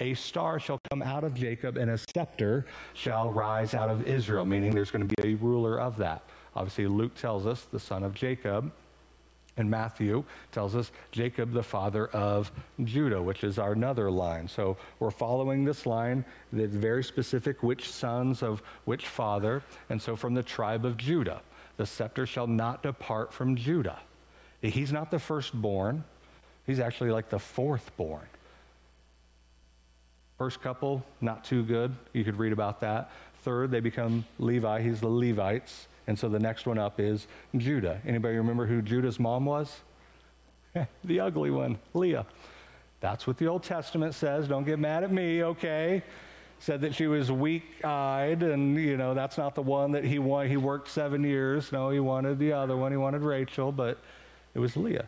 [0.00, 4.44] A star shall come out of Jacob, and a scepter shall rise out of Israel,
[4.44, 6.22] meaning there's going to be a ruler of that.
[6.54, 8.72] Obviously, Luke tells us the son of Jacob.
[9.58, 10.22] And Matthew
[10.52, 12.52] tells us Jacob, the father of
[12.84, 14.46] Judah, which is our another line.
[14.46, 19.62] So we're following this line that's very specific which sons of which father.
[19.88, 21.40] And so from the tribe of Judah,
[21.78, 23.98] the scepter shall not depart from Judah.
[24.60, 26.04] He's not the firstborn,
[26.66, 28.26] he's actually like the fourthborn.
[30.38, 31.94] First couple, not too good.
[32.12, 33.10] You could read about that.
[33.42, 34.82] Third, they become Levi.
[34.82, 35.88] He's the Levites.
[36.06, 37.26] And so the next one up is
[37.56, 38.00] Judah.
[38.06, 39.80] Anybody remember who Judah's mom was?
[41.04, 42.26] the ugly one, Leah.
[43.00, 44.48] That's what the Old Testament says.
[44.48, 46.02] Don't get mad at me, okay?
[46.58, 50.50] Said that she was weak-eyed, and you know that's not the one that he wanted.
[50.50, 51.70] He worked seven years.
[51.72, 52.92] No, he wanted the other one.
[52.92, 53.98] He wanted Rachel, but
[54.56, 55.06] it was Leah.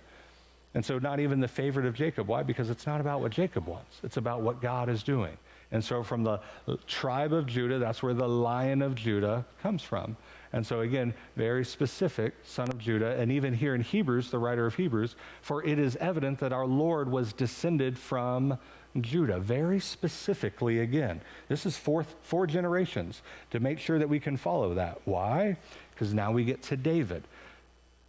[0.75, 2.29] And so, not even the favorite of Jacob.
[2.29, 2.43] Why?
[2.43, 5.37] Because it's not about what Jacob wants, it's about what God is doing.
[5.73, 6.41] And so, from the
[6.87, 10.17] tribe of Judah, that's where the lion of Judah comes from.
[10.53, 13.19] And so, again, very specific, son of Judah.
[13.19, 16.67] And even here in Hebrews, the writer of Hebrews, for it is evident that our
[16.67, 18.59] Lord was descended from
[19.01, 19.39] Judah.
[19.39, 24.75] Very specifically, again, this is fourth, four generations to make sure that we can follow
[24.75, 25.01] that.
[25.07, 25.57] Why?
[25.95, 27.25] Because now we get to David.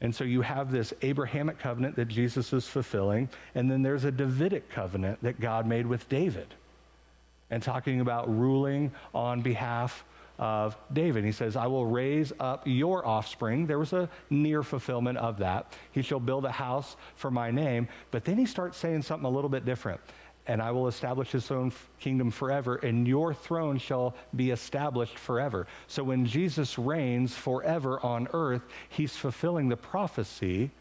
[0.02, 4.12] And so you have this Abrahamic covenant that Jesus is fulfilling, and then there's a
[4.12, 6.54] Davidic covenant that God made with David.
[7.50, 10.06] And talking about ruling on behalf
[10.38, 11.26] of David.
[11.26, 13.68] He says, I will raise up your offspring.
[13.68, 15.74] There was a near fulfillment of that.
[15.91, 17.89] He shall build a house for my name.
[18.10, 20.00] But then he starts saying something a little bit different
[20.50, 25.68] and I will establish his own kingdom forever, and your throne shall be established forever.
[25.86, 30.72] So when Jesus reigns forever on earth, he's fulfilling the prophecy,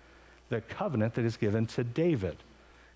[0.48, 2.38] the covenant that is given to David.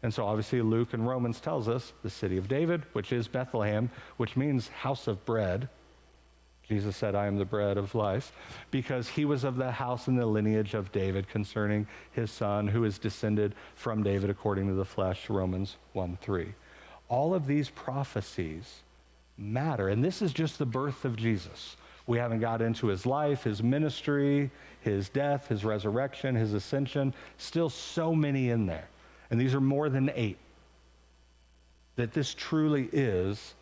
[0.02, 3.90] And so obviously Luke and Romans tells us the city of David, which is Bethlehem,
[4.16, 5.68] which means house of bread.
[6.66, 8.32] Jesus said, I am the bread of life,
[8.70, 12.84] because he was of the house and the lineage of David concerning his son, who
[12.84, 16.54] is descended from David according to the flesh, Romans 1 3.
[17.12, 18.80] All of these prophecies
[19.36, 19.88] matter.
[19.88, 21.76] And this is just the birth of Jesus.
[22.06, 24.50] We haven't got into his life, his ministry,
[24.80, 27.12] his death, his resurrection, his ascension.
[27.36, 28.88] Still so many in there.
[29.30, 30.38] And these are more than eight.
[31.96, 33.52] That this truly is,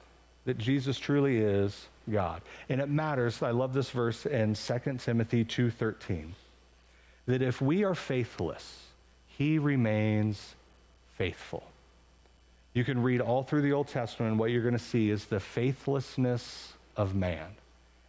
[0.44, 2.42] that Jesus truly is God.
[2.68, 6.34] And it matters, I love this verse in 2 Timothy 2:13.
[7.26, 8.86] That if we are faithless,
[9.26, 10.55] he remains
[11.16, 11.64] faithful.
[12.72, 15.24] You can read all through the Old Testament, and what you're going to see is
[15.24, 17.48] the faithlessness of man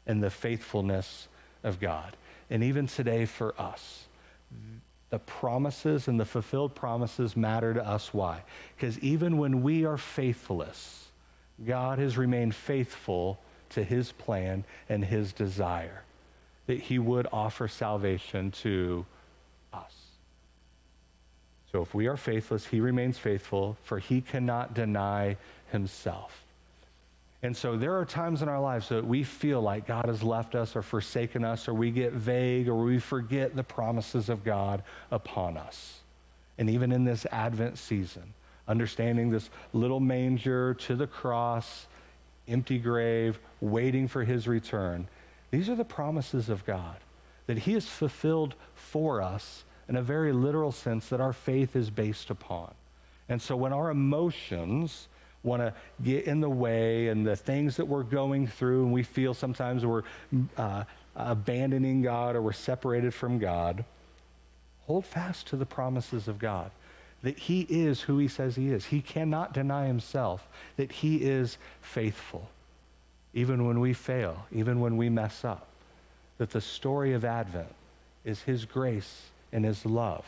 [0.05, 1.27] and the faithfulness
[1.63, 2.15] of God.
[2.49, 4.05] And even today for us,
[5.09, 8.13] the promises and the fulfilled promises matter to us.
[8.13, 8.43] Why?
[8.75, 11.07] Because even when we are faithless,
[11.65, 13.39] God has remained faithful
[13.69, 16.03] to his plan and his desire
[16.67, 19.05] that he would offer salvation to
[19.73, 19.93] us.
[21.71, 25.37] So if we are faithless, he remains faithful, for he cannot deny
[25.71, 26.43] himself.
[27.43, 30.53] And so there are times in our lives that we feel like God has left
[30.53, 34.83] us or forsaken us, or we get vague, or we forget the promises of God
[35.09, 36.01] upon us.
[36.57, 38.33] And even in this Advent season,
[38.67, 41.87] understanding this little manger to the cross,
[42.47, 45.07] empty grave, waiting for his return,
[45.49, 46.97] these are the promises of God
[47.47, 51.89] that he has fulfilled for us in a very literal sense that our faith is
[51.89, 52.73] based upon.
[53.27, 55.09] And so when our emotions
[55.43, 59.03] want to get in the way and the things that we're going through, and we
[59.03, 60.03] feel sometimes we're
[60.55, 60.85] uh,
[61.17, 63.83] abandoning God or we're separated from God,
[64.87, 66.71] hold fast to the promises of God.
[67.21, 68.85] That he is who he says he is.
[68.85, 72.49] He cannot deny himself, that he is faithful,
[73.33, 75.67] even when we fail, even when we mess up.
[76.37, 77.75] That the story of Advent
[78.23, 80.25] is his grace and his love.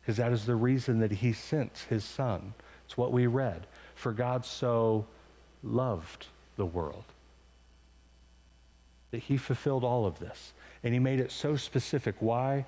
[0.00, 2.54] Because that is the reason that he sent his son.
[2.84, 3.66] It's what we read.
[3.94, 5.06] For God so
[5.62, 6.26] loved
[6.56, 7.04] the world
[9.10, 10.52] that he fulfilled all of this.
[10.84, 12.16] And he made it so specific.
[12.20, 12.66] Why?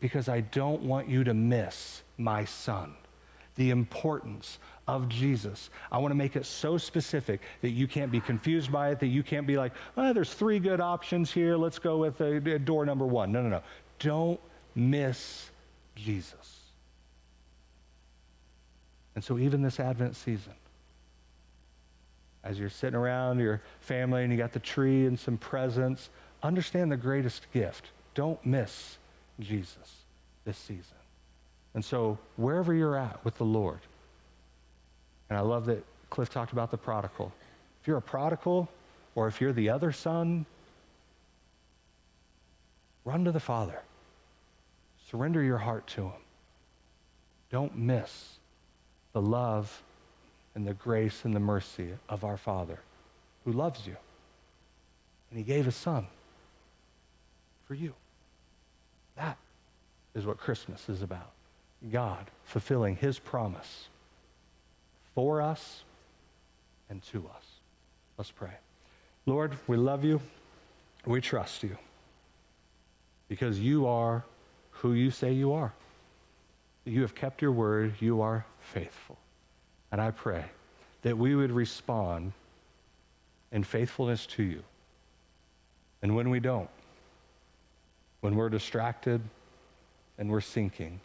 [0.00, 2.94] Because I don't want you to miss my son,
[3.56, 5.70] the importance of Jesus.
[5.90, 9.06] I want to make it so specific that you can't be confused by it, that
[9.06, 11.56] you can't be like, oh, there's three good options here.
[11.56, 13.32] Let's go with a door number one.
[13.32, 13.62] No, no, no.
[14.00, 14.40] Don't
[14.74, 15.50] miss
[15.94, 16.60] Jesus.
[19.14, 20.54] And so, even this Advent season,
[22.42, 26.10] as you're sitting around your family and you got the tree and some presents,
[26.42, 27.86] understand the greatest gift.
[28.14, 28.98] Don't miss
[29.40, 30.04] Jesus
[30.44, 30.96] this season.
[31.74, 33.80] And so, wherever you're at with the Lord,
[35.28, 37.32] and I love that Cliff talked about the prodigal.
[37.80, 38.68] If you're a prodigal,
[39.14, 40.46] or if you're the other son,
[43.04, 43.80] run to the Father.
[45.14, 46.22] Surrender your heart to Him.
[47.48, 48.38] Don't miss
[49.12, 49.80] the love
[50.56, 52.80] and the grace and the mercy of our Father
[53.44, 53.94] who loves you.
[55.30, 56.08] And He gave His Son
[57.68, 57.94] for you.
[59.14, 59.38] That
[60.16, 61.30] is what Christmas is about.
[61.92, 63.86] God fulfilling His promise
[65.14, 65.84] for us
[66.90, 67.44] and to us.
[68.18, 68.54] Let's pray.
[69.26, 70.20] Lord, we love you.
[71.06, 71.78] We trust you
[73.28, 74.24] because you are
[74.74, 75.72] who you say you are.
[76.84, 77.94] You have kept your word.
[78.00, 79.18] You are faithful.
[79.90, 80.44] And I pray
[81.02, 82.32] that we would respond
[83.52, 84.62] in faithfulness to you.
[86.02, 86.68] And when we don't,
[88.20, 89.20] when we're distracted
[90.18, 91.00] and we're sinking,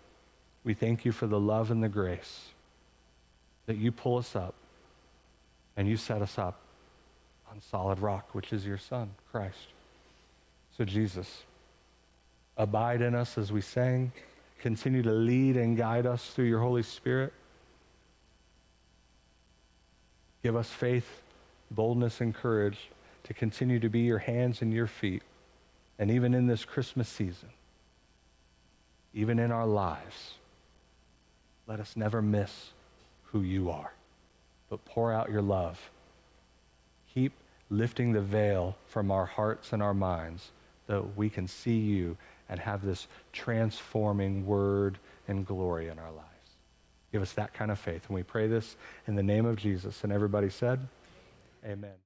[0.63, 2.47] we thank you for the love and the grace
[3.65, 4.55] that you pull us up
[5.77, 6.59] and you set us up
[7.51, 9.67] on solid rock, which is your Son, Christ.
[10.77, 11.43] So, Jesus,
[12.59, 14.11] abide in us as we sing.
[14.59, 17.33] Continue to lead and guide us through your Holy Spirit.
[20.43, 21.21] Give us faith,
[21.71, 22.89] boldness, and courage
[23.23, 25.23] to continue to be your hands and your feet.
[25.97, 27.49] And even in this Christmas season,
[29.13, 30.33] even in our lives,
[31.65, 32.71] let us never miss
[33.31, 33.93] who you are,
[34.69, 35.89] but pour out your love.
[37.13, 37.33] Keep
[37.69, 40.51] lifting the veil from our hearts and our minds
[40.87, 42.17] that we can see you
[42.49, 44.97] and have this transforming word
[45.27, 46.25] and glory in our lives.
[47.11, 48.05] Give us that kind of faith.
[48.07, 48.75] And we pray this
[49.07, 50.03] in the name of Jesus.
[50.03, 50.87] And everybody said,
[51.65, 51.99] Amen.